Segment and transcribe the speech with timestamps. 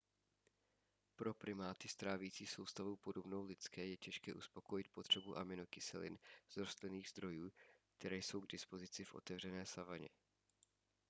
[1.15, 6.17] pro primáty s trávicí soustavou podobnou lidské je těžké uspokojit potřebu aminokyselin
[6.49, 7.51] z rostlinných zdrojů
[7.97, 10.09] které jsou k dispozici v otevřené savaně